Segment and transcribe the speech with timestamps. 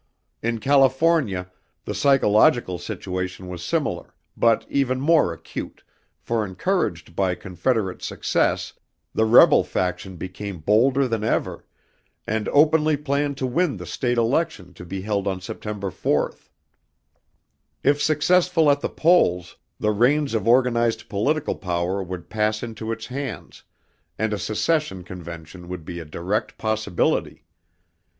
[0.41, 1.51] In California
[1.85, 5.83] the psychological situation was similar but even more acute,
[6.17, 8.73] for encouraged by Confederate success,
[9.13, 11.67] the rebel faction became bolder than ever,
[12.25, 16.33] and openly planned to win the state election to be held on September 4.
[17.83, 23.05] If successful at the polls, the reins of organized political power would pass into its
[23.05, 23.63] hands
[24.17, 27.43] and a secession convention would be a direct possibility.